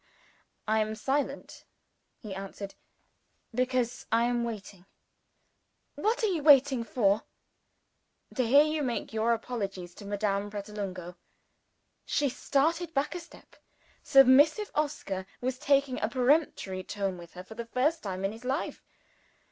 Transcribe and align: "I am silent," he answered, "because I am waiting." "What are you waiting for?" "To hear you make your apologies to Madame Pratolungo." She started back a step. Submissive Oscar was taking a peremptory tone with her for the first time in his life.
"I 0.67 0.79
am 0.79 0.95
silent," 0.95 1.63
he 2.17 2.33
answered, 2.33 2.73
"because 3.53 4.07
I 4.11 4.23
am 4.23 4.43
waiting." 4.43 4.87
"What 5.93 6.23
are 6.23 6.27
you 6.27 6.41
waiting 6.41 6.83
for?" 6.83 7.21
"To 8.35 8.43
hear 8.43 8.63
you 8.63 8.81
make 8.81 9.13
your 9.13 9.31
apologies 9.31 9.93
to 9.93 10.05
Madame 10.07 10.49
Pratolungo." 10.49 11.17
She 12.03 12.29
started 12.29 12.95
back 12.95 13.13
a 13.13 13.19
step. 13.19 13.55
Submissive 14.01 14.71
Oscar 14.73 15.27
was 15.39 15.59
taking 15.59 16.01
a 16.01 16.09
peremptory 16.09 16.83
tone 16.83 17.19
with 17.19 17.33
her 17.35 17.43
for 17.43 17.53
the 17.53 17.67
first 17.67 18.01
time 18.01 18.25
in 18.25 18.31
his 18.31 18.43
life. 18.43 18.81